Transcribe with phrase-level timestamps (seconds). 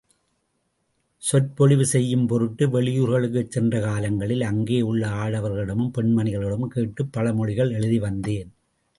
[1.23, 8.49] சொற்பொழிவு செய்யும் பொருட்டு வெளியூர்களுக்குச் சென்ற காலங்களில் அங்கே உள்ள ஆடவர்களிடமும் பெண்மணிகளிடமும் கேட்டுப் பழமொழிகளை எழுதி வந்தேன்.